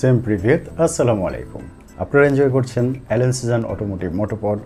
[0.00, 1.62] Same প্রিভিয়েত আসসালামু আলাইকুম।
[1.98, 4.58] আপনারা এনজয় করছেন অ্যালেন সিজন অটোমোটিভ মোটোপড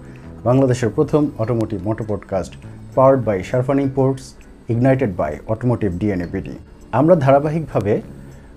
[0.44, 2.52] বাংলাদেশের প্রথম automotive motopodcast
[2.94, 4.24] powered by শারফানিং ports
[4.68, 6.54] ignited by automotive DNAPD
[6.92, 7.94] আমরা ধারাবাহিকভাবে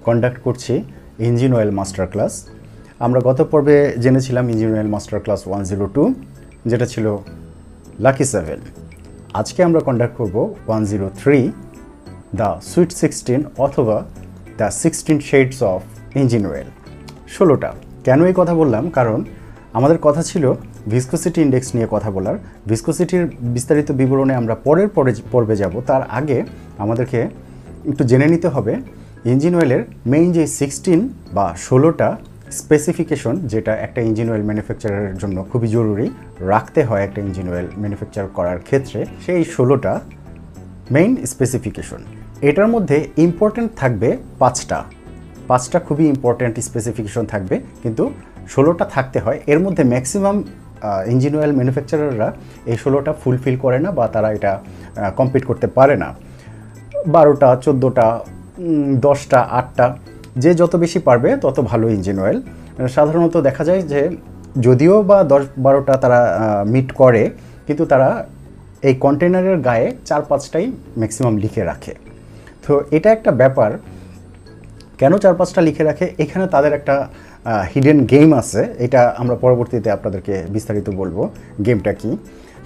[0.06, 0.74] কন্ডাক্ট করছি
[1.20, 2.34] ইঞ্জিন অয়েল মাস্টার ক্লাস
[3.00, 6.04] আমরা গত পর্বে জেনেছিলাম engine oil master class one zero two
[6.66, 7.06] যেটা ছিল
[8.00, 8.60] লাকি সেভেন
[9.34, 10.36] আজকে আমরা কন্ডাক্ট করব
[10.68, 11.40] one zero three
[12.36, 13.98] the sweet sixteen অথবা
[14.58, 15.82] the sixteen shades of
[16.22, 16.70] engine oil
[17.30, 17.70] ষোলোটা।
[18.04, 18.84] কেন এই কথা বললাম?
[18.90, 19.20] কারণ
[19.74, 20.54] আমাদের কথা ছিল
[20.88, 23.26] ভিসকোসিটি ইন্ডেক্স নিয়ে কথা বলার। ভিসকোসিটির
[23.56, 26.38] বিস্তারিত বিবরণে আমরা পরের পরে পর্বে যাব, তার আগে
[26.78, 27.20] আমাদেরকে
[27.90, 28.76] একটু জেনে নিতে হবে
[29.26, 32.10] ইঞ্জিন অয়েলের মেইন যে সিক্সটিন বা ষোলোটা
[32.52, 38.26] স্পেসিফিকেশন যেটা একটা ইঞ্জিন অয়েল ম্যানুফ্যাকচারের জন্য খুবই জরুরি রাখতে হয় একটা ইঞ্জিন অয়েল ম্যানুফ্যাকচার
[38.28, 39.94] করার ক্ষেত্রে, সেই ষোলোটা
[40.92, 42.02] মেইন স্পেসিফিকেশন
[42.42, 44.84] এটার মধ্যে ইম্পর্ট্যান্ট থাকবে পাঁচটা।
[45.50, 48.04] পাঁচটা খুবই ইম্পর্ট্যান্ট স্পেসিফিকেশন থাকবে, কিন্তু
[48.54, 50.38] ষোলোটা থাকতে হয়। এর মধ্যে ম্যাক্সিমাম
[51.14, 52.30] ইঞ্জিন অয়েল ম্যানুফ্যাকচারাররা
[52.72, 54.52] এই ষোলোটা ফুলফিল করে না বা তারা এটা
[55.20, 56.10] কমপ্লিট করতে পারে না।
[57.16, 58.08] বারোটা, চোদ্দোটা
[59.06, 59.86] দশটা, আটটা,
[60.44, 62.40] যে যত বেশি পারবে তত ভালো ইঞ্জিন অয়েল
[62.96, 64.02] সাধারণত দেখা যায় যে
[64.66, 66.20] যদিও বা দশ, বারোটা তারা
[66.74, 67.24] মিট করে,
[67.68, 68.10] কিন্তু তারা
[68.88, 70.66] এই কন্টেনারের গায়ে চার, পাঁচটাই
[71.00, 71.94] ম্যাক্সিমাম লিখে রাখে।
[72.64, 73.72] তো এটা একটা ব্যাপার।
[74.98, 76.06] কেন চার পাঁচটা লিখে রাখে?
[76.24, 76.96] এখানে তাদের একটা
[77.74, 81.18] হিডেন গেম আছে। এটা আমরা পরবর্তীতে আপনাদেরকে বিস্তারিত বলব।
[81.66, 82.18] গেমটা কি?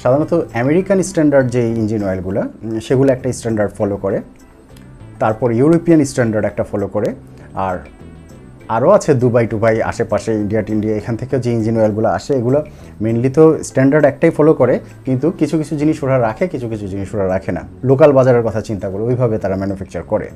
[0.04, 2.42] সাধারণত আমেরিকান স্ট্যান্ডার্ড যে ইঞ্জিন অয়েলগুলো
[2.82, 4.18] সেগুলো একটা স্ট্যান্ডার্ড ফলো করে।
[5.20, 7.10] তারপর ইউরোপিয়ান স্ট্যান্ডার্ড একটা ফলো করে।
[7.68, 7.78] আর
[8.76, 12.60] আরও আছে দুবাই, টুবাই, আশেপাশে ইন্ডিয়া, টিন্ডিয়া, এখান থেকে যে ইঞ্জিন অয়েলগুলো আসে, এগুলো
[13.02, 17.10] মেনলি তো স্ট্যান্ডার্ড একটাই ফলো করে। কিন্তু কিছু কিছু জিনিস ওরা রাখে, কিছু কিছু জিনিস
[17.16, 20.30] ওরা রাখে না। লোকাল বাজারের কথা চিন্তা করে, ওইভাবে তারা ম্যানুফ্যাকচার করে।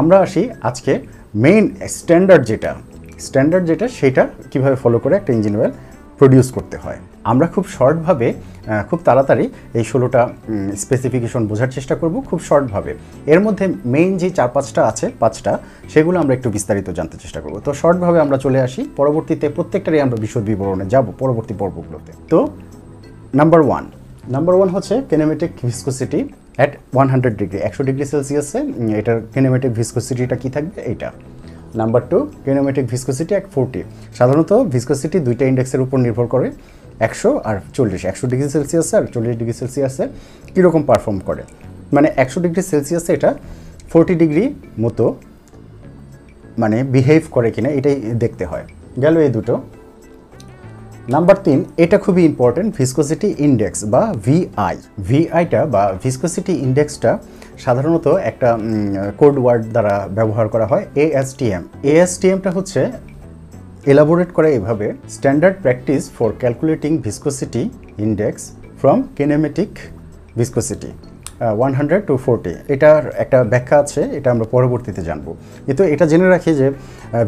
[0.00, 0.92] আমরা আসি আজকে
[1.44, 1.64] মেইন
[1.96, 2.70] স্ট্যান্ডার্ড যেটা।
[3.26, 5.72] স্ট্যান্ডার্ড যেটা, সেটা কীভাবে ফলো করে একটা ইঞ্জিন অয়েল
[6.18, 6.98] প্রডিউস করতে হয়।
[7.32, 8.28] আমরা খুব শর্টভাবে
[8.88, 9.44] খুব তাড়াতাড়ি
[9.78, 10.20] এই ষোলোটা
[10.82, 12.92] স্পেসিফিকেশন বোঝার চেষ্টা করব খুব শর্টভাবে
[13.32, 15.52] এর মধ্যে মেইন যে চার পাঁচটা আছে, পাঁচটা,
[15.92, 20.16] সেগুলো আমরা একটু বিস্তারিত জানতে চেষ্টা করব। তো শর্টভাবে আমরা চলে আসি। পরবর্তীতে প্রত্যেকটারই আমরা
[20.24, 22.38] বিশদ বিবরণে যাব পরবর্তী পর্বগুলোতে। তো
[23.40, 23.84] নাম্বার ওয়ান
[24.34, 26.20] নাম্বার ওয়ান হচ্ছে kinematic viscosity
[26.58, 28.58] at one hundred degree একশো ডিগ্রি সেলসিয়াসে
[29.00, 30.78] এটার কেনেমেটিক ভিসকোসিটিটা কী থাকবে?
[30.92, 31.08] এইটা।
[31.80, 33.80] নাম্বার টু কেনোমেটিক ভিসকোসিটি এক ফোরটি
[34.18, 36.46] সাধারণত ভিসকোসিটি দুইটা ইন্ডেক্সের উপর নির্ভর করে,
[37.06, 40.04] একশো আর চল্লিশ। একশো ডিগ্রি সেলসিয়াসে আর চল্লিশ ডিগ্রি সেলসিয়াসে
[40.54, 41.42] কীরকম পারফর্ম করে?
[41.94, 43.30] মানে একশো ডিগ্রি সেলসিয়াসে এটা
[43.90, 44.44] ফোরটি ডিগ্রি
[44.84, 45.04] মতো
[46.62, 48.64] মানে বিহেভ করে কিনা, এটাই দেখতে হয়।
[49.02, 49.54] গেল এই দুটো।
[51.04, 54.74] নাম্বার তিন এটা খুবই ইম্পর্টেন্ট ভিসকোসিটি ইন্ডেক্স বা ভিআই
[55.08, 57.10] ভিআইটা বা ভিসকোসিটি ইন্ডেক্সটা
[57.58, 58.48] সাধারণত একটা
[59.16, 62.80] কোড ওয়ার্ড দ্বারা ব্যবহার করা হয় এএসটিএম এএসটিএমটা হচ্ছে
[63.86, 67.62] এলাবোরেট করা এভাবে standard practice for calculating viscosity
[67.98, 68.42] index
[68.80, 69.70] from kinematic
[70.36, 70.90] viscosity
[71.58, 75.26] one hundred to forty এটার একটা ব্যাখ্যা আছে, এটা আমরা পরবর্তীতে জানব।
[75.66, 76.66] কিন্তু এটা জেনে রাখি যে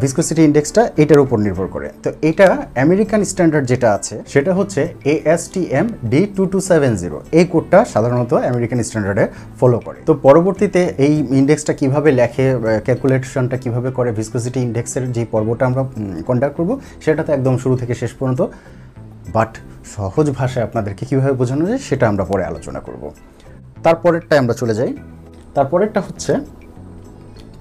[0.01, 2.47] ভিসকোসিটি ইন্ডেক্সটা এটার উপর নির্ভর করে। তো এটা
[2.85, 4.81] আমেরিকান স্ট্যান্ডার্ড যেটা আছে, সেটা হচ্ছে
[5.13, 9.25] ASTM D two two seven zero এই কোডটা সাধারণত আমেরিকান স্ট্যান্ডার্ডে
[9.59, 12.45] ফলো করে। তো পরবর্তীতে এই ইন্ডেক্সটা কীভাবে লেখে
[12.85, 15.81] ক্যালকুলেশনটা কীভাবে করে ভিসকোসিটি ইন্ডেক্সের যে পর্বটা আমরা
[16.29, 16.71] কন্ডাক্ট করব
[17.03, 18.41] সেটা তো একদম শুরু থেকে শেষ পর্যন্ত।
[19.35, 19.51] বাট
[19.95, 23.03] সহজ ভাষায় আপনাদেরকে কীভাবে বোঝানো যায়, সেটা আমরা পরে আলোচনা করব।
[23.85, 24.91] তারপরেরটায় আমরা চলে যাই।
[25.55, 26.31] তারপরেরটা হচ্ছে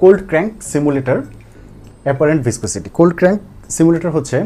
[0.02, 1.18] cold crank simulator
[2.06, 3.40] apparent viscosity cold crank
[3.76, 4.36] simulator হচ্ছে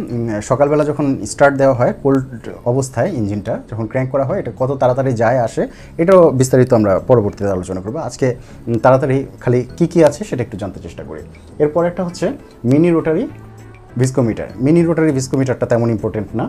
[0.50, 2.24] সকালবেলা যখন স্টার্ট দেওয়া হয় কোল্ড
[2.70, 5.62] অবস্থায় ইঞ্জিনটা যখন ক্র্যাঙ্ক করা হয়, এটা কত তাড়াতাড়ি যায়, আসে,
[6.02, 8.26] এটাও বিস্তারিত আমরা পরবর্তীতে আলোচনা করব। আজকে
[8.84, 11.22] তাড়াতাড়ি খালি কী কী আছে সেটা একটু জানতে চেষ্টা করি।
[11.62, 12.26] এরপর একটা হচ্ছে
[12.70, 13.24] mini rotary
[14.00, 16.44] viscometer mini rotary ভিসকোমিটারটা তেমন ইম্পর্টেন্ট না।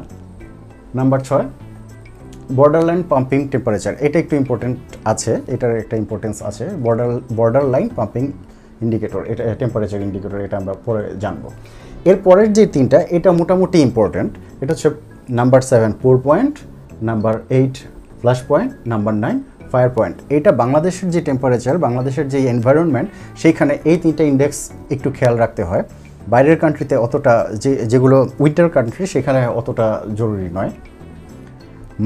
[0.99, 1.45] নাম্বার ছয়
[2.59, 4.75] বর্ডার লাইন পাম্পিং টেম্পারেচার এটা একটু ইম্পর্টেন্ট
[5.11, 7.09] আছে, এটার একটা ইম্পর্টেন্স আছে। Border
[7.39, 8.23] border line pumping
[8.83, 11.43] indicator এটা টেম্পারেচার ইন্ডিকেটর এটা আমরা পরে জানব।
[12.09, 14.89] এর পরের যে তিনটা, এটা মোটামুটি ইম্পর্টেন্ট এটা হচ্ছে
[15.39, 16.53] number seven pour point
[17.09, 17.75] number eight
[18.21, 19.37] flash point number nine
[19.71, 23.07] fire point এটা বাংলাদেশের যে টেম্পারেচার বাংলাদেশের যে এনভায়রনমেন্ট
[23.41, 24.57] সেইখানে এই তিনটা ইন্ডেক্স
[24.95, 25.83] একটু খেয়াল রাখতে হয়।
[26.31, 27.33] বাইরের কান্ট্রিতে অতটা
[27.63, 29.87] যে, যেগুলো উইন্টার কান্ট্রি সেখানে অতটা
[30.19, 30.71] জরুরি নয়।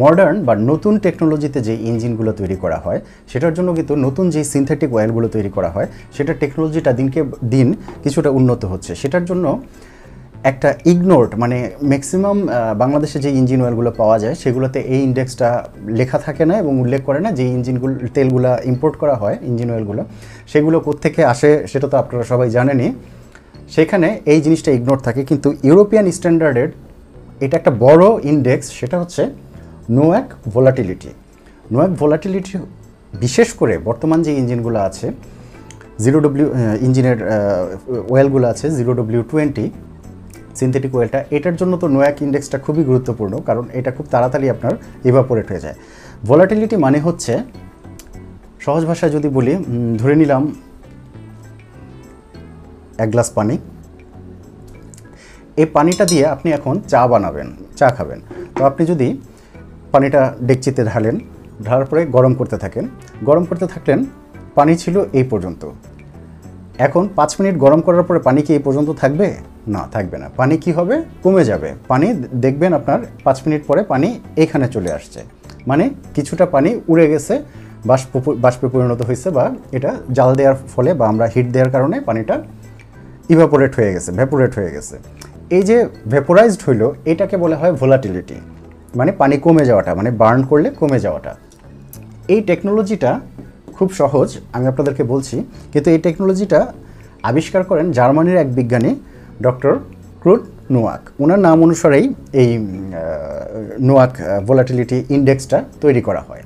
[0.02, 3.00] মডার্ন বা নতুন টেকনোলজিতে যে ইঞ্জিনগুলো তৈরি করা হয়,
[3.32, 7.20] সেটার জন্য কিন্তু নতুন যে সিনথেটিক অয়েলগুলো তৈরি করা হয়, সেটা টেকনোলজিটা দিনকে
[7.54, 7.68] দিন
[8.04, 9.46] কিছুটা উন্নত হচ্ছে। সেটার জন্য
[10.52, 11.58] একটা ইগনোর্ড মানে
[11.92, 12.38] ম্যাক্সিমাম
[12.82, 15.50] বাংলাদেশে যে ইঞ্জিন অয়েলগুলো পাওয়া যায়, সেগুলোতে এই ইন্ডেক্সটা
[16.00, 20.02] লেখা থাকে না এবং উল্লেখ করে না যে ইঞ্জিনগুলো তেলগুলো ইম্পোর্ট করা হয় ইঞ্জিন অয়েলগুলো
[20.52, 22.90] সেগুলো কোত্থেকে আসে সেটা তো আপনারা সবাই জানেনই।
[23.76, 26.70] সেখানে এই জিনিসটা ইগনোর থাকে, কিন্তু ইউরোপিয়ান স্ট্যান্ডার্ডের
[27.46, 29.24] এটা একটা বড় ইন্ডেক্স সেটা হচ্ছে
[29.90, 31.12] নোয়াক ভোলাটিলিটি
[31.74, 32.54] নোয়াক ভোলাটিলিটি
[33.24, 35.08] বিশেষ করে বর্তমান যে ইঞ্জিনগুলো আছে
[36.04, 36.48] জিরো ডব্লিউ
[36.86, 37.18] ইঞ্জিনের
[38.12, 39.66] ওয়েলগুলো আছে জিরো ডব্লিউ টোয়েন্টি
[40.60, 44.74] সিনথেটিক ওয়েলটা এটার জন্য তো নোয়াক ইন্ডেক্সটা খুবই গুরুত্বপূর্ণ, কারণ এটা খুব তাড়াতাড়ি আপনার
[45.10, 45.78] ইভাপোরেট হয়ে যায়।
[46.28, 47.34] ভোলাটিলিটি মানে হচ্ছে,
[48.66, 49.54] সহজ ভাষায় যদি বলি
[50.02, 50.44] ধরে নিলাম,
[53.04, 53.56] এক গ্লাস পানি,
[55.62, 57.48] এই পানিটা দিয়ে আপনি এখন চা বানাবেন,
[57.80, 58.20] চা খাবেন।
[58.58, 59.08] তো আপনি যদি
[59.96, 61.20] পানিটা ডেকচিতে ঢালেন,
[61.66, 62.88] ঢালার পরে গরম করতে থাকেন।
[63.24, 64.06] গরম করতে থাকলেন,
[64.56, 65.70] পানি ছিল এই পর্যন্ত।
[66.78, 69.36] এখন পাঁচ মিনিট গরম করার পরে পানি কি এই পর্যন্ত থাকবে?
[69.68, 71.04] না থাকবে না। পানি কি হবে?
[71.24, 75.20] কমে যাবে। পানি দেখবেন আপনার পাঁচ মিনিট পরে পানি এখানে চলে আসছে।
[75.68, 77.42] মানে কিছুটা পানি উড়ে গেছে,
[77.86, 82.44] বাষ্প বাষ্পে পরিণত হয়েছে বা এটা জাল দেওয়ার ফলে বা আমরা হিট দেওয়ার কারণে পানিটা
[83.30, 84.98] ইভাপোরেট হয়ে গেছে ভ্যাপোরেট হয়ে গেছে।
[85.50, 88.36] এই যে ভ্যাপোরাইজড হইল, এটাকে বলা হয় ভোলাটিলিটি
[89.00, 91.32] মানে পানি কমে যাওয়াটা মানে বার্ন করলে কমে যাওয়াটা।
[92.34, 93.12] এই টেকনোলজিটা
[93.78, 95.36] খুব সহজ, আমি আপনাদেরকে বলছি,
[95.72, 96.60] কিন্তু এই টেকনোলজিটা
[97.30, 98.92] আবিষ্কার করেন জার্মানির এক বিজ্ঞানী,
[99.46, 99.74] ডক্টর
[100.22, 100.42] ক্রুড
[100.74, 102.06] নোয়াক। ওনার নাম অনুসারেই
[102.42, 102.50] এই
[103.88, 104.14] নোয়াক
[104.48, 106.44] ভোলাটিলিটি ইন্ডেক্সটা তৈরি করা হয়।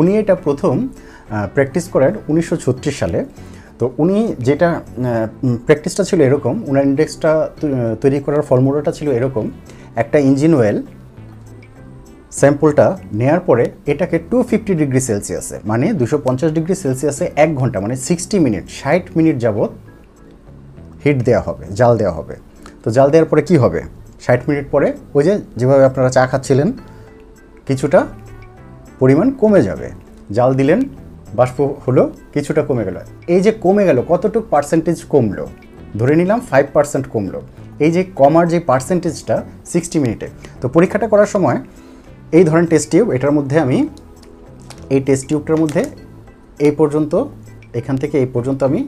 [0.00, 0.74] উনি এটা প্রথম
[1.54, 3.18] প্র্যাকটিস করেন উনিশশো ছত্রিশ সালে।
[3.78, 4.16] তো উনি
[4.48, 4.68] যেটা
[5.66, 7.32] প্র্যাকটিসটা ছিল এরকম ওনার ইন্ডেক্সটা
[8.02, 9.44] তৈরি করার ফর্মুলাটা ছিল এরকম,
[10.02, 10.78] একটা ইঞ্জিন ওয়েল
[12.40, 12.86] স্যাম্পলটা
[13.20, 17.94] নেয়ার পরে এটাকে টু ফিফটি ডিগ্রি সেলসিয়াসে মানে দুশো পঞ্চাশ ডিগ্রি সেলসিয়াসে এক ঘণ্টা মানে
[18.08, 19.70] সিক্সটি মিনিট ষাট মিনিট যাবৎ
[21.04, 22.34] হিট দেওয়া হবে, জাল দেওয়া হবে।
[22.82, 23.80] তো জাল দেওয়ার পরে কি হবে?
[24.24, 26.68] ষাট মিনিট পরে ওই যে যেভাবে আপনারা চা খাচ্ছিলেন,
[27.68, 28.00] কিছুটা
[29.00, 29.88] পরিমাণ কমে যাবে।
[30.36, 30.80] জাল দিলেন,
[31.38, 32.02] বাষ্প হলো
[32.34, 32.96] কিছুটা কমে গেল।
[33.34, 35.44] এই যে কমে গেল, কতটুক পার্সেন্টেজ কমলো?
[35.98, 37.40] ধরে নিলাম ফাইভ পার্সেন্ট কমলো।
[37.84, 39.36] এই যে কমার যে পার্সেন্টেজটা
[39.72, 40.26] সিক্সটি মিনিটে
[40.60, 41.58] তো পরীক্ষাটা করার সময়
[42.36, 43.78] এই ধরেন টেস্ট টিউব এটার মধ্যে আমি
[44.94, 45.82] এই টেস্ট টিউবটার মধ্যে
[46.66, 47.12] এই পর্যন্ত,
[47.80, 48.80] এখান থেকে এই পর্যন্ত আমি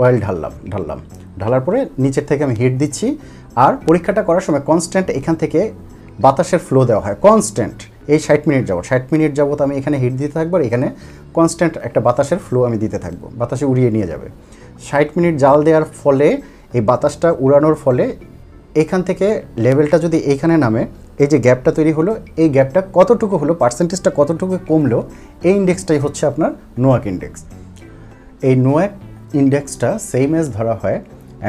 [0.00, 0.98] অয়েল ঢাললাম ঢাললাম।
[1.40, 3.06] ঢালার পরে নিচের থেকে আমি হিট দিচ্ছি।
[3.64, 5.60] আর পরীক্ষাটা করার সময় কনস্ট্যান্ট এখান থেকে
[6.24, 7.78] বাতাসের ফ্লো দেওয়া হয়। কনস্ট্যান্ট
[8.12, 10.86] এই ষাট মিনিট যাবত ষাট মিনিট যাবত আমি এখানে হিট দিতে থাকব আর এখানে
[11.36, 14.26] কনস্ট্যান্ট একটা বাতাসের ফ্লো আমি দিতে থাকব। বাতাসে উড়িয়ে নিয়ে যাবে।
[14.88, 16.28] ষাট মিনিট জাল দেওয়ার ফলে,
[16.76, 18.04] এই বাতাসটা উড়ানোর ফলে,
[18.82, 19.26] এখান থেকে
[19.64, 20.82] লেভেলটা যদি এইখানে নামে
[21.22, 22.12] এই যে গ্যাপটা তৈরি হলো,
[22.42, 24.98] এই গ্যাপটা কতটুকু হলো পার্সেন্টেজটা কতটুকু কমলো,
[25.48, 26.50] এই ইন্ডেক্সটাই হচ্ছে আপনার
[26.82, 27.40] নোয়াক ইন্ডেক্স
[28.48, 28.92] এই নোয়াক
[29.40, 30.98] ইন্ডেক্সটা সেম এজ ধরা হয়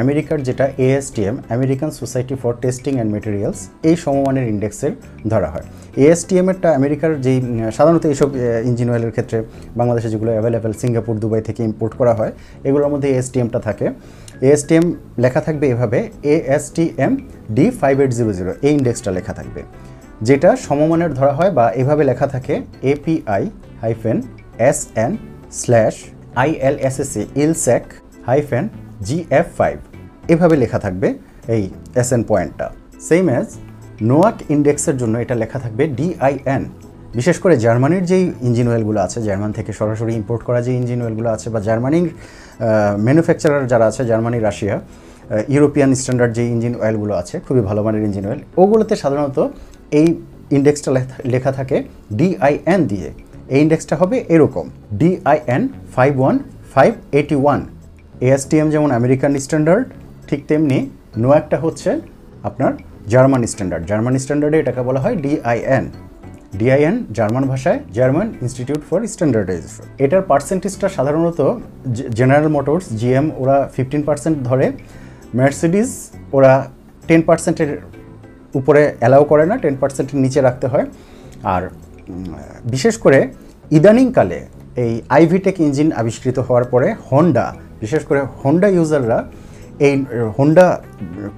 [0.02, 4.92] আমেরিকার যেটা ASTM American Society for Testing and Materials এই সমমানের ইন্ডেক্সের
[5.32, 5.66] ধরা হয়।
[6.04, 7.38] এএসটিএমেরটা আমেরিকার যেই
[7.76, 8.28] সাধারণত এইসব
[8.68, 9.38] ইঞ্জিন অয়েলের ক্ষেত্রে,
[9.80, 12.32] বাংলাদেশে যেগুলো অ্যাভেলেবেল সিঙ্গাপুর, দুবাই থেকে ইম্পোর্ট করা হয়,
[12.68, 13.86] এগুলোর মধ্যে এএসটিএমটা থাকে।
[14.42, 17.16] এএসটিএম লেখা থাকবে এভাবে ASTM
[17.50, 19.62] D five eight zero zero এই ইন্ডেক্সটা লেখা থাকবে।
[20.22, 23.50] যেটা সমমানের ধরা হয় বা এভাবে লেখা থাকে API
[23.80, 24.22] hyphen
[24.58, 25.16] S N
[25.52, 25.94] slash
[26.36, 27.84] ILSAC ILSAC
[28.26, 28.68] hyphen
[29.02, 29.78] GF five
[30.28, 31.14] এভাবে লেখা থাকবে
[31.48, 33.46] এই এস এন পয়েন্টটা সেম অ্যাজ
[34.02, 36.64] নোয়াক ইন্ডেক্সের জন্য এটা লেখা থাকবে ডিআইএন
[37.14, 41.30] বিশেষ করে জার্মানির যেই ইঞ্জিন অয়েলগুলো আছে, জার্মান থেকে সরাসরি ইম্পোর্ট করা যে ইঞ্জিন অয়েলগুলো
[41.30, 42.08] আছে বা জার্মানির
[43.06, 44.76] ম্যানুফ্যাকচারার যারা আছে, জার্মানি, রাশিয়া
[45.54, 49.38] ইউরোপিয়ান স্ট্যান্ডার্ড যে ইঞ্জিন অয়েলগুলো আছে, খুবই ভালো মানের ইঞ্জিন অয়েল ওগুলোতে সাধারণত
[50.00, 50.08] এই
[50.56, 50.90] ইন্ডেক্সটা
[51.34, 51.76] লেখা থাকে
[52.18, 53.08] ডিআইএন দিয়ে।
[53.54, 54.66] এই ইন্ডেক্সটা হবে এরকম
[55.00, 55.62] DIN
[55.96, 56.36] five one
[56.74, 57.60] five eighty one
[58.26, 59.84] ASTM যেমন আমেরিকান স্ট্যান্ডার্ড,
[60.28, 60.78] ঠিক তেমনি
[61.22, 61.90] নোয়াকটা হচ্ছে
[62.48, 62.72] আপনার
[63.12, 65.84] জার্মান স্ট্যান্ডার্ড। জার্মান স্ট্যান্ডার্ডে এটাকে বলা হয় ডিআইএন
[66.58, 71.40] ডিআইএন জার্মান ভাষায় জার্মান ইনস্টিটিউট ফর স্ট্যান্ডার্ডাইজেশন এটার পার্সেন্টেজটা সাধারণত
[72.18, 74.66] জেনারেল মোটরস জিএম ওরা ফিফটিন পার্সেন্ট ধরে।
[75.38, 75.90] মার্সিডিজ
[76.36, 76.52] ওরা
[77.08, 77.70] টেন পার্সেন্টের
[78.58, 80.86] উপরে অ্যালাউ করে না টেন পার্সেন্টের নিচে রাখতে হয়।
[81.54, 81.62] আর
[82.64, 83.18] বিশেষ করে
[83.70, 84.38] ইদানিংকালে
[84.84, 87.46] এই আইভিটেক ইঞ্জিন আবিষ্কৃত হওয়ার পরে হন্ডা
[87.80, 89.18] বিশেষ করে হন্ডা ইউজাররা
[89.86, 89.94] এই
[90.38, 90.66] হোন্ডা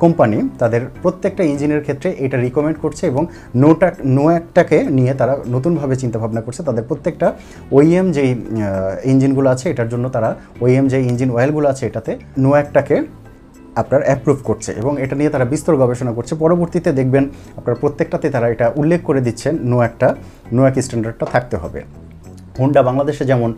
[0.02, 3.22] কোম্পানি তাদের প্রত্যেকটা ইঞ্জিনের ক্ষেত্রে এটা রিকমেন্ড করছে এবং
[3.62, 7.28] নোটা নোয়াকটাকে নিয়ে তারা নতুনভাবে চিন্তাভাবনা করছে। তাদের প্রত্যেকটা
[7.72, 8.30] ওইএম যেই
[9.12, 12.96] ইঞ্জিনগুলো আছে, এটার জন্য তারা ওইএম যে ইঞ্জিন অয়েলগুলো আছে, এটাতে নোয়াকটাকে
[13.80, 17.24] আপনার অ্যাপ্রুভ করছে এবং এটা নিয়ে তারা বিস্তর গবেষণা করছে। পরবর্তীতে দেখবেন
[17.58, 20.08] আপনার প্রত্যেকটাতে তারা এটা উল্লেখ করে দিচ্ছেন নোয়াকটা
[20.52, 21.80] নোয়াক স্ট্যান্ডার্ডটা থাকতে হবে।
[22.60, 23.50] হোন্ডা বাংলাদেশে যেমন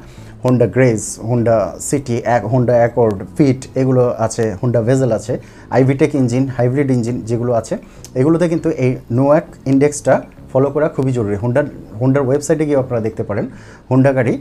[0.44, 1.56] Honda Grace Honda
[1.88, 2.16] City
[2.52, 5.34] Honda Accord Fit এগুলো আছে হোন্ডা ভেজেল আছে
[5.76, 7.74] আইভিটেক ইঞ্জিন হাইব্রিড ইঞ্জিন যেগুলো আছে,
[8.20, 10.14] এগুলোতে কিন্তু এই নোয়াক ইন্ডেক্সটা
[10.52, 11.62] ফলো করা খুবই জরুরি। হোন্ডা
[12.00, 13.46] হোন্ডার ওয়েবসাইটে গিয়ে আপনারা দেখতে পারেন।
[13.90, 14.34] হোন্ডা গাড়ি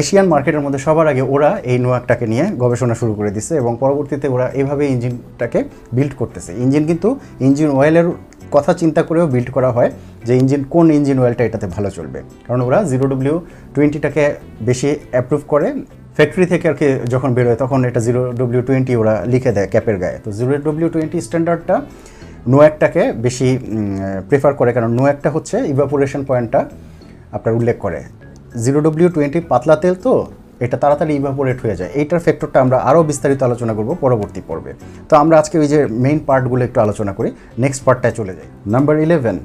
[0.00, 4.26] এশিয়ান মার্কেটের মধ্যে সবার আগে ওরা এই নোয়াকটাকে নিয়ে গবেষণা শুরু করে দিচ্ছে এবং পরবর্তীতে
[4.34, 5.60] ওরা এইভাবে ইঞ্জিনটাকে
[5.96, 7.08] বিল্ড করতেছে। ইঞ্জিন কিন্তু
[7.46, 8.06] ইঞ্জিন অয়েলের
[8.54, 9.90] কথা চিন্তা করেও বিল্ড করা হয়
[10.26, 13.36] যে ইঞ্জিন কোন ইঞ্জিন অয়েলটা এটাতে ভালো চলবে। কারণ ওরা জিরো ডব্লিউ
[13.74, 14.24] টোয়েন্টিটাকে
[14.68, 15.68] বেশি অ্যাপ্রুভ করে।
[16.16, 19.96] ফ্যাক্টরি থেকে আর কি যখন বেরোয় তখন এটা জিরো ডব্লিউ টোয়েন্টি ওরা লিখে দেয় ক্যাপের
[20.02, 21.76] গায়ে। তো জিরো ডব্লিউ টোয়েন্টি স্ট্যান্ডার্ডটা
[22.52, 23.48] নোয়াকটাকে বেশি
[24.28, 26.60] প্রেফার করে। কারণ নোয়াকটা হচ্ছে ইভাপোরেশন পয়েন্টটা
[27.36, 28.00] আপনার উল্লেখ করে।
[28.64, 30.12] জিরো ডব্লিউ টোয়েন্টি পাতলা তেল তো,
[30.64, 34.72] এটা তাড়াতাড়ি ইভাপোরেট হয়ে যায়। এইটার ফ্যাক্টরটা আমরা আরও বিস্তারিত আলোচনা করব পরবর্তী পর্বে।
[35.08, 37.28] তো আমরা আজকে ওই যে মেইন পার্টগুলো একটু আলোচনা করি
[37.64, 39.36] নেক্সট পার্টটায় চলে যাই। নাম্বার ইলেভেন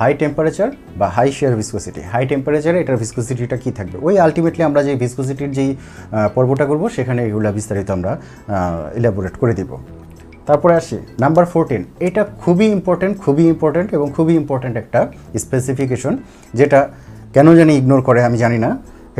[0.00, 0.68] হাই টেম্পারেচার
[1.00, 3.96] বা হাই শেয়ার ভিসকোসিটি হাই টেম্পারেচারে এটার ভিসকোসিটিটা কী থাকবে?
[4.06, 5.70] ওই আলটিমেটলি আমরা যে ভিসকোসিটির যেই
[6.36, 8.12] পর্বটা করব, সেখানে এগুলো বিস্তারিত আমরা
[8.98, 9.70] ইলাবোরেট করে দিব।
[10.48, 15.00] তারপরে আসি নাম্বার ফোরটিন এটা খুবই ইম্পর্টেন্ট খুবই ইম্পর্টেন্ট এবং খুবই ইম্পর্টেন্ট একটা
[15.44, 16.12] স্পেসিফিকেশন
[16.58, 16.80] যেটা
[17.34, 18.70] কেন জানি ইগনোর করে আমি জানি না।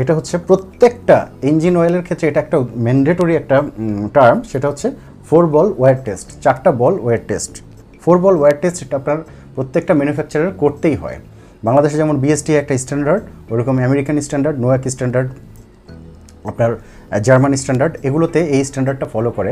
[0.01, 1.17] এটা হচ্ছে প্রত্যেকটা
[1.49, 3.57] ইঞ্জিন অয়েলের ক্ষেত্রে এটা একটা ম্যান্ডেটরি একটা
[4.15, 4.87] টার্ম সেটা হচ্ছে
[5.27, 7.53] ফোর বল ওয়ার টেস্ট চারটা ball wear test
[8.03, 9.19] four ball wear test এটা আপনার
[9.55, 11.17] প্রত্যেকটা ম্যানুফ্যাকচারার করতেই হয়।
[11.67, 15.29] বাংলাদেশে যেমন বিএসটি একটা স্ট্যান্ডার্ড ওরকম আমেরিকান স্ট্যান্ডার্ড নোয়াক স্ট্যান্ডার্ড
[16.49, 16.71] আপনার
[17.27, 19.51] জার্মান স্ট্যান্ডার্ড এগুলোতে এই স্ট্যান্ডার্ডটা ফলো করে।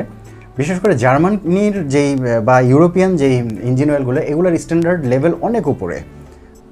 [0.59, 2.09] বিশেষ করে জার্মানির যেই,
[2.47, 3.35] বা ইউরোপিয়ান যেই
[3.69, 5.97] ইঞ্জিন অয়েলগুলো এগুলোর স্ট্যান্ডার্ড লেভেল অনেক উপরে।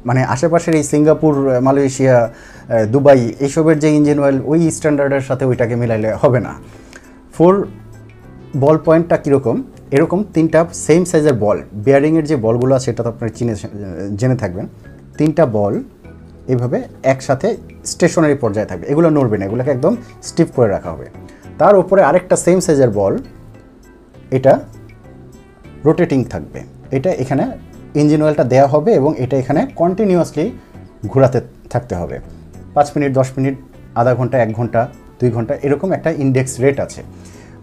[0.07, 1.33] মানে আশেপাশের এই সিঙ্গাপুর
[1.67, 2.15] মালয়েশিয়া
[2.93, 6.53] দুবাই এইসবের যে ইঞ্জিন অয়েল ওই স্ট্যান্ডার্ডের সাথে ওইটাকে মিলাইলে হবে না।
[7.35, 7.53] ফোর
[8.63, 9.57] বল পয়েন্টটা কীরকম?
[9.95, 13.53] এরকম তিনটা সেম সাইজের বল বিয়ারিংয়ের যে বলগুলো আছে সেটা তো আপনার চিনে
[14.19, 14.65] জেনে থাকবেন।
[15.19, 15.73] তিনটা বল
[16.51, 16.77] এইভাবে
[17.13, 17.47] একসাথে
[17.91, 19.93] স্টেশনারি পর্যায়ে থাকবে। এগুলো নড়বে না, এগুলোকে একদম
[20.27, 21.07] স্টিফ করে রাখা হবে।
[21.61, 23.13] তার উপরে আরেকটা সেম সাইজের বল
[24.37, 24.53] এটা
[25.87, 26.59] রোটেটিং থাকবে।
[26.97, 27.43] এটা এখানে
[28.01, 30.45] ইঞ্জিন অয়েলটা দেওয়া হবে এবং এটা এখানে কন্টিনিউয়াসলি
[31.11, 31.39] ঘোরাতে
[31.73, 32.15] থাকতে হবে।
[32.75, 33.55] পাঁচ মিনিট, দশ মিনিট,
[33.99, 34.81] আধা ঘণ্টা, এক ঘণ্টা,
[35.19, 37.01] দুই ঘণ্টা এরকম একটা ইন্ডেক্স রেট আছে।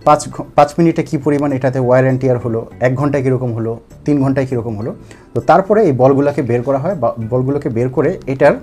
[0.06, 0.20] পাঁচ
[0.56, 3.72] পাঁচ মিনিটে কী পরিমাণ এটাতে ওয়ার অ্যান্ড টিয়ার হলো, এক ঘন্টায় কীরকম হলো,
[4.04, 4.90] তিন ঘন্টায় কীরকম হলো,
[5.34, 8.54] তো তারপরে এই বলগুলোকে বের করা হয়, বা বলগুলোকে বের করে এটার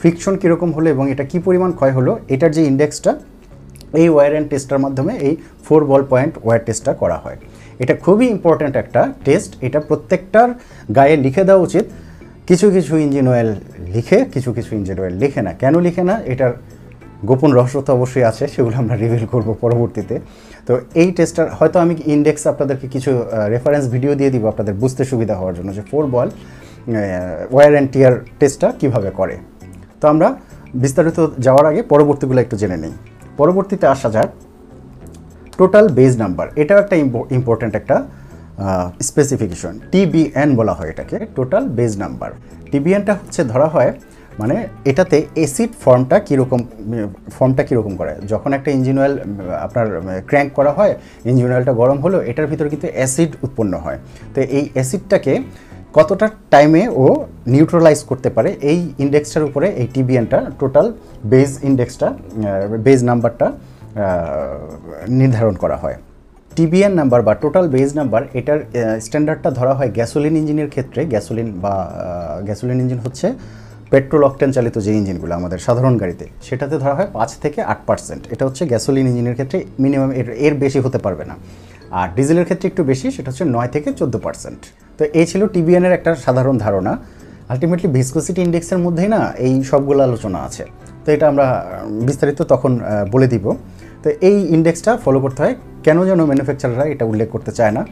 [0.00, 3.12] ফ্রিকশন কীরকম হলো এবং এটা কী পরিমাণ ক্ষয় হলো, এটার যে ইন্ডেক্সটা
[4.00, 5.34] এই ওয়ার অ্যান্ড টেস্টার মাধ্যমে এই
[5.64, 7.38] ফোর বল পয়েন্ট ওয়ার টেস্টটা করা হয়।
[7.82, 10.48] এটা খুবই ইম্পর্ট্যান্ট একটা টেস্ট এটা প্রত্যেকটার
[10.96, 11.84] গায়ে লিখে দেওয়া উচিত।
[12.48, 13.50] কিছু কিছু ইঞ্জিন অয়েল
[13.94, 16.14] লিখে, কিছু কিছু ইঞ্জিন অয়েল লিখে না। কেন লিখে না?
[16.32, 16.52] এটার
[17.28, 20.16] গোপন রহস্য তো অবশ্যই আছে, সেগুলো আমরা রিভিল করব পরবর্তীতে।
[20.66, 20.72] তো
[21.02, 23.10] এই টেস্টার হয়তো আমি ইন্ডেক্স আপনাদেরকে কিছু
[23.54, 26.28] রেফারেন্স ভিডিও দিয়ে দিব আপনাদের বুঝতে সুবিধা হওয়ার জন্য যে four ball
[27.54, 29.34] wear and tear টেস্টটা কীভাবে করে।
[30.00, 30.28] তো আমরা
[30.82, 32.94] বিস্তারিত যাওয়ার আগে পরবর্তীগুলো একটু জেনে নিই।
[33.40, 34.30] পরবর্তীতে আসা যাক।
[35.62, 36.96] টোটাল বেজ নাম্বার, এটাও একটা
[37.38, 37.96] ইম্পর্ট্যান্ট একটা
[39.08, 42.30] স্পেসিফিকেশন টিবিএন বলা হয় এটাকে, টোটাল বেজ নাম্বার।
[42.70, 43.90] টিবিএনটা হচ্ছে ধরা হয়
[44.40, 44.56] মানে
[44.90, 46.60] এটাতে এসিড ফর্মটা কীরকম
[47.36, 48.12] ফর্মটা কীরকম করে?
[48.32, 49.14] যখন একটা ইঞ্জিন অয়েল
[49.66, 49.86] আপনার
[50.28, 50.92] ক্র্যাঙ্ক করা হয়
[51.30, 53.98] ইঞ্জিন অয়েলটা গরম হলো, এটার ভিতরে কিন্তু অ্যাসিড উৎপন্ন হয়।
[54.34, 55.34] তো এই অ্যাসিডটাকে
[55.96, 57.06] কতটা টাইমে ও
[57.54, 60.86] নিউট্রালাইজ করতে পারে, এই ইন্ডেক্সটার উপরে এই টিবিএনটা টোটাল
[61.32, 62.08] বেজ ইন্ডেক্সটা
[62.86, 63.46] বেজ নাম্বারটা
[65.20, 65.96] নির্ধারণ করা হয়।
[66.56, 68.60] টিবিএন নাম্বার বা টোটাল বেজ নাম্বার, এটার
[69.06, 71.74] স্ট্যান্ডার্ডটা ধরা হয় গ্যাসোলিন ইঞ্জিনের ক্ষেত্রে। গ্যাসোলিন বা
[72.48, 73.26] গ্যাসোলিন ইঞ্জিন হচ্ছে
[73.92, 78.22] পেট্রোল অকটেন চালিত যে ইঞ্জিনগুলো আমাদের সাধারণ গাড়িতে, সেটাতে ধরা হয় পাঁচ থেকে আট পার্সেন্ট।
[78.32, 81.34] এটা হচ্ছে গ্যাসোলিন ইঞ্জিনের ক্ষেত্রে মিনিমাম, এর এর বেশি হতে পারবে না।
[82.00, 84.60] আর ডিজেলের ক্ষেত্রে একটু বেশি, সেটা হচ্ছে নয় থেকে চোদ্দ পার্সেন্ট।
[84.98, 86.92] তো এই ছিল টিবিএনের একটা সাধারণ ধারণা।
[87.52, 90.64] আলটিমেটলি ভিসকোসিটি ইন্ডেক্সের মধ্যেই না এই সবগুলো আলোচনা আছে।
[91.04, 91.46] তো এটা আমরা
[92.08, 92.72] বিস্তারিত তখন
[93.14, 93.44] বলে দিব।
[94.02, 95.54] তো এই ইন্ডেক্সটা ফলো করতে হয়।
[95.86, 97.82] কেন যেন ম্যানুফ্যাকচারাররা এটা উল্লেখ করতে চায় না।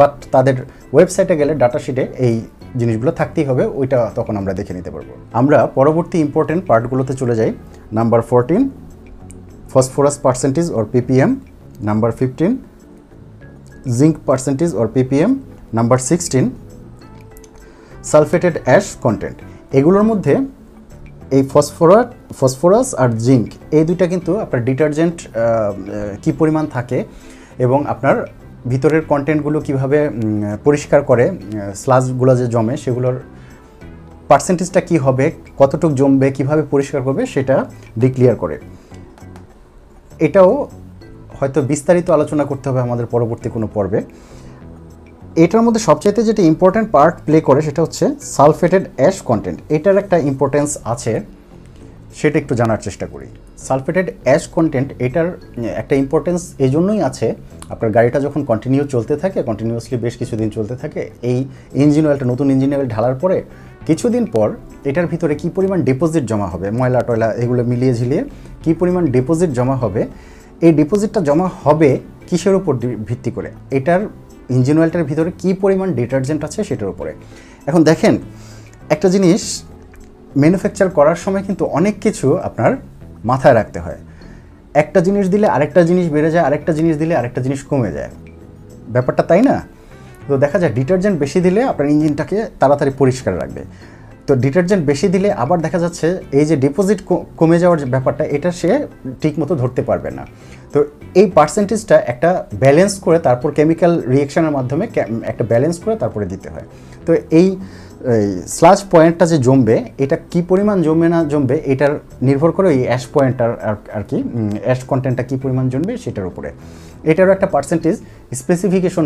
[0.00, 0.56] বাট তাদের
[0.94, 2.34] ওয়েবসাইটে গেলে ডাটা শিটে এই
[2.80, 5.08] জিনিসগুলো থাকতেই হবে, ওইটা তখন আমরা দেখে নিতে পারব।
[5.40, 7.50] আমরা পরবর্তী ইম্পর্টেন্ট পার্টগুলোতে চলে যাই।
[7.98, 8.62] Number fourteen
[9.72, 11.30] phosphorus percentage or PPM
[11.88, 12.52] number fifteen
[13.98, 15.30] zinc percentage or PPM
[15.78, 16.46] number sixteen
[18.12, 19.36] sulfated ash content
[19.78, 20.34] এগুলোর মধ্যে
[21.36, 22.06] এই ফসফরাস
[22.38, 25.16] ফসফরাস আর জিঙ্ক, এই দুইটা কিন্তু আপনার ডিটারজেন্ট
[26.22, 26.98] কি পরিমাণ থাকে
[27.64, 28.16] এবং আপনার
[28.72, 29.98] ভিতরের কন্টেন্টগুলো কীভাবে
[30.66, 31.24] পরিষ্কার করে
[31.82, 33.16] স্লাজগুলো যে জমে সেগুলোর
[34.30, 35.26] পার্সেন্টেজটা কি হবে,
[35.60, 37.56] কতটুক জমবে, কীভাবে পরিষ্কার করবে সেটা
[38.02, 38.56] ডিক্লিয়ার করে।
[40.26, 40.50] এটাও
[41.38, 44.00] হয়তো বিস্তারিত আলোচনা করতে হবে আমাদের পরবর্তী কোনো পর্বে।
[45.44, 48.04] এটার মধ্যে সবচাইতে যেটা ইম্পর্ট্যান্ট পার্ট প্লে করে সেটা হচ্ছে
[48.36, 51.12] সালফেটেড অ্যাশ কন্টেন্ট এটার একটা ইম্পর্টেন্স আছে,
[52.18, 53.26] সেটা একটু জানার চেষ্টা করি।
[53.66, 55.28] সালফেটেড অ্যাশ কন্টেন্ট এটার
[55.82, 57.26] একটা ইম্পর্টেন্স এই জন্যই আছে,
[57.72, 61.38] আপনার গাড়িটা যখন কন্টিনিউ চলতে থাকে কন্টিনিউয়াসলি বেশ কিছুদিন চলতে থাকে, এই
[61.82, 63.36] ইঞ্জিন অয়েলটা নতুন ইঞ্জিন অয়েল ঢালার পরে
[63.88, 64.48] কিছুদিন পর
[64.90, 68.22] এটার ভিতরে কি পরিমাণ ডিপোজিট জমা হবে, ময়লা টয়লা এগুলো মিলিয়ে ঝিলিয়ে
[68.62, 70.02] কি পরিমাণ ডিপোজিট জমা হবে,
[70.66, 71.90] এই ডিপোজিটটা জমা হবে
[72.28, 72.72] কিসের উপর
[73.08, 73.48] ভিত্তি করে?
[73.78, 74.02] এটার
[74.50, 77.12] ইঞ্জিন অয়েলটার ভিতরে কী পরিমাণ ডিটারজেন্ট আছে সেটার উপরে।
[77.66, 78.18] এখন দেখেন,
[78.90, 79.62] একটা জিনিস
[80.36, 82.76] ম্যানুফ্যাকচার করার সময় কিন্তু অনেক কিছু আপনার
[83.24, 83.98] মাথায় রাখতে হয়।
[84.74, 88.10] একটা জিনিস দিলে আরেকটা জিনিস বেড়ে যায়, আরেকটা জিনিস দিলে আরেকটা জিনিস কমে যায়।
[88.88, 89.62] ব্যাপারটা তাই না?
[90.28, 93.64] তো দেখা যায় ডিটারজেন্ট বেশি দিলে আপনার ইঞ্জিনটাকে তাড়াতাড়ি পরিষ্কার রাখবে।
[94.26, 97.02] তো ডিটারজেন্ট বেশি দিলে আবার দেখা যাচ্ছে এই যে ডিপোজিট
[97.36, 98.86] কমে যাওয়ার যে ব্যাপারটা, এটা সে
[99.20, 100.26] ঠিকমতো ধরতে পারবে না।
[100.72, 104.84] তো এই পার্সেন্টেজটা একটা ব্যালেন্স করে তারপর কেমিক্যাল রিয়েকশনের মাধ্যমে
[105.22, 106.66] একটা ব্যালেন্স করে তারপরে দিতে হয়।
[107.06, 107.56] তো এই
[108.46, 113.06] স্লাজ পয়েন্টটা যে জমবে, এটা কি পরিমাণ জমবে না জমবে, এটার নির্ভর করে এই অ্যাশ
[113.14, 114.22] পয়েন্টটার আর- কি
[114.64, 116.50] অ্যাশ কন্টেন্টটা কি পরিমাণ জমবে সেটার উপরে।
[117.04, 117.96] এটারও একটা পার্সেন্টেজ
[118.34, 119.04] স্পেসিফিকেশন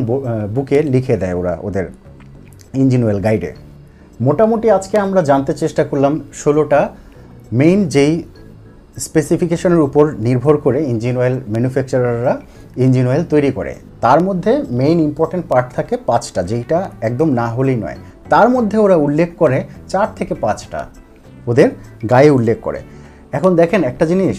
[0.55, 1.85] বুকে লিখে দেয় ওরা ওদের
[2.75, 3.51] ইঞ্জিন অয়েল গাইডে
[4.21, 6.89] মোটামুটি আজকে আমরা জানতে চেষ্টা করলাম ষোলোটা
[7.53, 8.23] মেইন যেই
[8.99, 12.41] স্পেসিফিকেশনের উপর নির্ভর করে ইঞ্জিন অয়েল ম্যানুফ্যাকচারাররা
[12.77, 17.77] ইঞ্জিন অয়েল তৈরি করে। তার মধ্যে মেইন ইম্পর্টেন্ট পার্ট থাকে পাঁচটা, যেইটা একদম না হলেই
[17.77, 17.97] নয়।
[18.31, 20.87] তার মধ্যে ওরা উল্লেখ করে চার থেকে পাঁচটা
[21.47, 21.69] ওদের
[22.11, 22.81] গায়ে উল্লেখ করে।
[23.33, 24.37] এখন দেখেন একটা জিনিস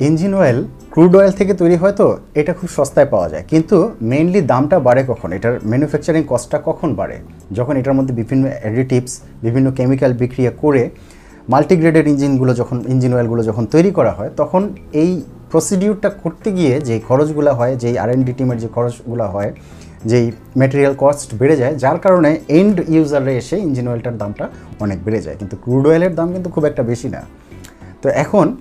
[0.00, 4.40] ইঞ্জিন অয়েল ক্রুড অয়েল থেকে তৈরি হয় তো, এটা খুব সস্তায় পাওয়া যায়। কিন্তু মেইনলি
[4.40, 5.32] দামটা বাড়ে কখন?
[5.32, 7.16] এটার ম্যানুফ্যাকচারিং কস্টটা কখন বাড়ে?
[7.52, 10.90] যখন এটার মধ্যে বিভিন্ন অ্যাডিটিভস বিভিন্ন কেমিক্যাল বিক্রিয়া করে
[11.48, 17.00] মাল্টিগ্রেডেড ইঞ্জিনগুলো যখন ইঞ্জিন অয়েলগুলো যখন তৈরি করা হয়, তখন এই প্রসিডিউরটা করতে গিয়ে যে
[17.08, 19.52] খরচগুলো হয়, যেই আর ডি টিমের যে খরচগুলো হয়,
[20.04, 24.48] যেই ম্যাটেরিয়াল কস্ট বেড়ে যায়, যার কারণে এন্ড ইউজাররা এসে ইঞ্জিন অয়েলটার দামটা
[24.80, 27.22] অনেক বেড়ে যায়। কিন্তু ক্রুড অয়েলের দাম কিন্তু খুব একটা বেশি না।
[28.02, 28.56] তো এখন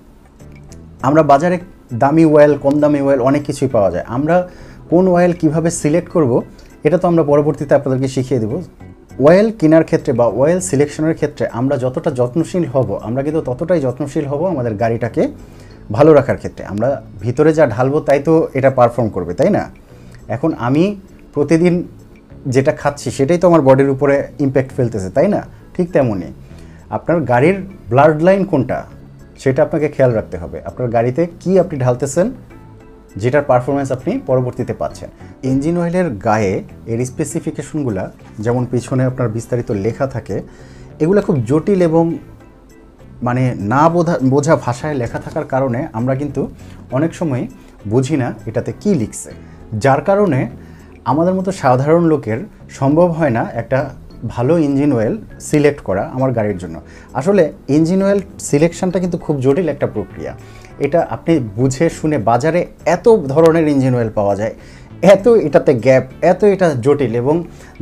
[1.01, 1.57] আমরা বাজারে
[1.93, 4.49] দামি অয়েল কম দামি অয়েল অনেক কিছুই পাওয়া যায়। আমরা
[4.89, 6.41] কোন অয়েল কীভাবে সিলেক্ট করব,
[6.84, 8.62] এটা তো আমরা পরবর্তীতে আপনাদেরকে শিখিয়ে দেব।
[9.19, 14.26] অয়েল কেনার ক্ষেত্রে বা অয়েল সিলেকশনের ক্ষেত্রে আমরা যতটা যত্নশীল হব, আমরা কিন্তু ততটাই যত্নশীল
[14.32, 15.24] হব আমাদের গাড়িটাকে
[15.91, 16.89] ভালো রাখার ক্ষেত্রে। আমরা
[17.21, 19.63] ভিতরে যা ঢালবো তাই তো এটা পারফর্ম করবে, তাই না?
[20.36, 20.84] এখন আমি
[21.34, 21.84] প্রতিদিন
[22.45, 25.41] যেটা খাচ্ছি সেটাই তো আমার বডির উপরে ইম্প্যাক্ট ফেলতেছে, তাই না?
[25.76, 26.32] ঠিক তেমনই।
[26.89, 27.58] আপনার গাড়ির
[27.89, 28.86] ব্লাড লাইন কোনটা,
[29.41, 32.28] সেটা আপনাকে খেয়াল রাখতে হবে। আপনার গাড়িতে কি আপনি ঢালতেছেন
[33.15, 35.10] যেটার পারফরমেন্স আপনি পরবর্তীতে পাচ্ছেন।
[35.43, 38.04] ইঞ্জিন অয়েলের গায়ে এর স্পেসিফিকেশনগুলো
[38.39, 40.41] যেমন পিছনে আপনার বিস্তারিত লেখা থাকে,
[41.00, 42.17] এগুলো খুব জটিল এবং
[43.24, 46.41] মানে না বোঝা বোঝা ভাষায় লেখা থাকার কারণে আমরা কিন্তু
[46.91, 47.47] অনেক সময়
[47.89, 49.32] বুঝি না এটাতে কি লিখছে।
[49.80, 50.47] যার কারণে
[51.06, 53.89] আমাদের মতো সাধারণ লোকের সম্ভব হয় না একটা
[54.34, 55.15] ভালো ইঞ্জিন অয়েল
[55.49, 56.75] সিলেক্ট করা আমার গাড়ির জন্য।
[57.19, 57.43] আসলে
[57.75, 60.31] ইঞ্জিন অয়েল সিলেকশনটা কিন্তু খুব জটিল একটা প্রক্রিয়া।
[60.86, 62.62] এটা আপনি বুঝে শুনে বাজারে
[62.95, 64.53] এত ধরনের ইঞ্জিন অয়েল পাওয়া যায়,
[65.13, 67.36] এত এটাতে গ্যাপ এত এটা জটিল এবং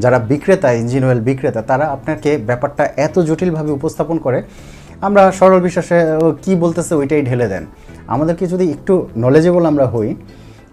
[0.04, 4.40] যারা বিক্রেতা ইঞ্জিন অয়েল বিক্রেতা, তারা আপনাকে ব্যাপারটা এত জটিলভাবে উপস্থাপন করে,
[5.08, 5.98] আমরা সরল বিশ্বাসে
[6.44, 7.64] কী বলতেছে ওইটাই ঢেলে দেন।
[8.14, 8.94] আমাদেরকে যদি একটু
[9.26, 10.10] নলেজেবল আমরা হই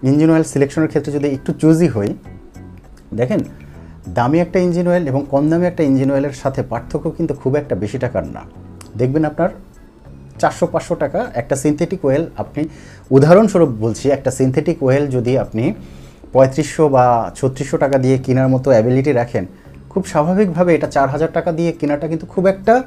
[0.09, 2.11] ইঞ্জিন অয়েল সিলেকশনের ক্ষেত্রে যদি একটু চুজি হই,
[3.21, 3.41] দেখেন
[4.07, 7.75] দামি একটা ইঞ্জিন অয়েল এবং কম দামি একটা ইঞ্জিন অয়েলের সাথে পার্থক্য কিন্তু খুব একটা
[7.75, 8.43] বেশি টাকার না।
[8.97, 9.51] দেখবেন আপনার
[10.41, 12.63] চারশো পাঁচশো টাকা একটা সিনথেটিক অয়েল আপনি
[13.11, 15.75] উদাহরণস্বরূপ বলছি, একটা সিনথেটিক অয়েল যদি আপনি
[16.33, 19.47] পঁয়ত্রিশশো বা ছত্রিশশো টাকা দিয়ে কেনার মতো অ্যাবিলিটি রাখেন,
[19.91, 22.83] খুব স্বাভাবিকভাবে এটা চার হাজার টাকা দিয়ে কেনাটা কিন্তু খুব একটা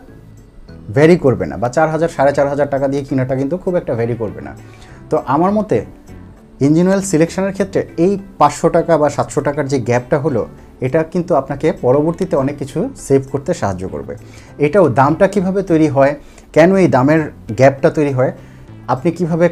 [0.95, 3.93] ভ্যারি করবে না বা চার হাজার, সাড়ে চার হাজার টাকা দিয়ে কেনাটা কিন্তু খুব একটা
[3.95, 4.51] ভ্যারি করবে না।
[5.09, 5.85] তো আমার মতে
[6.61, 10.47] ইঞ্জিন অয়েল সিলেকশনের ক্ষেত্রে এই পাঁচশো টাকা বা সাতশো টাকার যে গ্যাপটা হলো
[10.81, 14.15] এটা কিন্তু আপনাকে পরবর্তীতে অনেক কিছু সেভ করতে সাহায্য করবে।
[14.57, 16.15] এটাও দামটা কীভাবে তৈরি হয়?
[16.53, 18.31] কেন এই দামের গ্যাপটা তৈরি হয়?
[18.87, 19.49] আপনি কীভাবে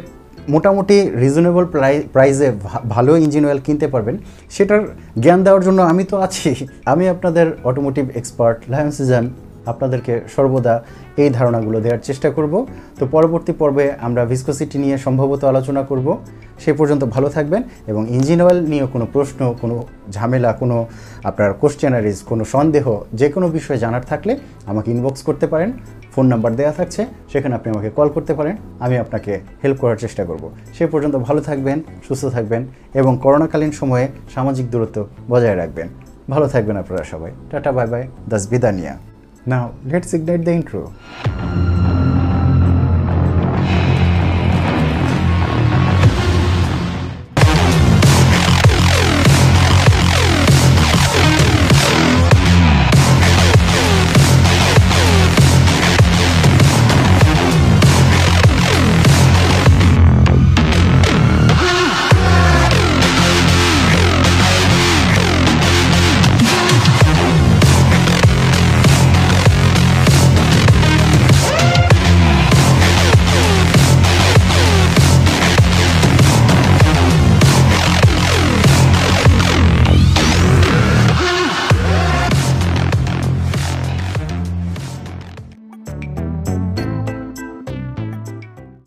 [0.48, 2.52] মোটামুটি রিজনেবল প্রাই প্রাইসে
[2.88, 4.18] ভালো ইঞ্জিন অয়েল কিনতে পারবেন,
[4.50, 4.80] সেটার
[5.20, 9.24] জ্ঞান দেওয়ার জন্য আমি তো আছি। আমি আপনাদের অটোমোটিভ এক্সপার্ট লায়ন সিজন
[9.72, 10.74] আপনাদেরকে সর্বদা
[11.22, 12.54] এই ধারণাগুলো দেওয়ার চেষ্টা করব।
[12.98, 16.06] তো পরবর্তী পর্বে আমরা ভিসকোসিটি নিয়ে সম্ভবত আলোচনা করব।
[16.58, 19.76] সে পর্যন্ত ভালো থাকবেন এবং ইঞ্জিন অয়েল নিয়ে কোনো প্রশ্ন, কোনো
[20.10, 20.76] ঝামেলা, কোনো
[21.24, 24.32] আপনার কোশ্চেনারিজ কোনো সন্দেহ যে কোনো বিষয়ে জানার থাকলে
[24.66, 25.70] আমাকে ইনবক্স করতে পারেন।
[26.12, 27.02] ফোন নাম্বার দেওয়া থাকছে,
[27.32, 29.32] সেখানে আপনি আমাকে কল করতে পারেন। আমি আপনাকে
[29.64, 30.44] হেল্প করার চেষ্টা করব।
[30.78, 31.78] সে পর্যন্ত ভালো থাকবেন,
[32.08, 32.62] সুস্থ থাকবেন
[32.94, 35.88] এবং করোনাকালীন সময়ে সামাজিক দূরত্ব বজায় রাখবেন।
[36.30, 38.04] ভালো থাকবেন আপনারা সবাই। Tata, bye bye.
[38.28, 38.94] দাস বিদানিয়া।
[39.48, 40.92] Now, let's ignite the intro.